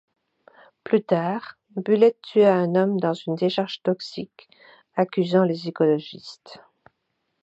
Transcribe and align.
Plus 0.83 1.03
tard, 1.03 1.59
Bullet 1.75 2.17
tua 2.23 2.53
un 2.55 2.73
homme 2.73 2.99
dans 2.99 3.13
une 3.13 3.35
décharge 3.35 3.83
toxique, 3.83 4.49
accusant 4.95 5.43
les 5.43 5.67
écologistes. 5.67 6.59